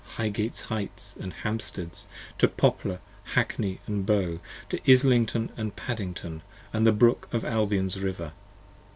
[0.15, 2.07] 84 HIGHGATE'S heights & Hampstead's,
[2.39, 2.97] to Poplar,
[3.35, 4.39] Hackney & Bow;
[4.69, 8.31] To Islington & Paddington & the Brook of Albion's River.